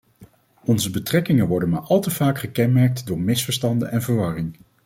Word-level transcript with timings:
Onze 0.63 0.89
betrekkingen 0.89 1.47
worden 1.47 1.69
maar 1.69 1.81
al 1.81 1.99
te 2.01 2.09
vaak 2.09 2.37
gekenmerkt 2.39 3.05
door 3.07 3.19
misverstanden 3.19 3.91
en 3.91 4.01
verwarring. 4.01 4.57